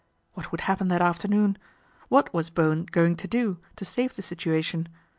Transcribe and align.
What 0.33 0.51
would 0.51 0.61
happen 0.61 0.87
that 0.87 1.03
afternoon? 1.03 1.59
What 2.09 2.33
was 2.33 2.49
Bowen 2.49 2.85
going 2.85 3.15
to 3.17 3.27
do 3.27 3.59
to 3.75 3.85
save 3.85 4.15
the 4.15 4.23
situation? 4.23 4.87